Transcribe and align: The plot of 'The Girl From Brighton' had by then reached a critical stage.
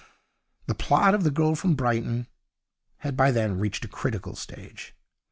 The 0.65 0.73
plot 0.73 1.13
of 1.13 1.23
'The 1.23 1.29
Girl 1.29 1.53
From 1.53 1.75
Brighton' 1.75 2.25
had 3.01 3.15
by 3.15 3.29
then 3.29 3.59
reached 3.59 3.85
a 3.85 3.87
critical 3.87 4.35
stage. 4.35 4.95